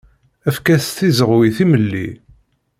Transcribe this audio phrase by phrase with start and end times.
[0.49, 2.07] Efk-as tizeɣwi timelli.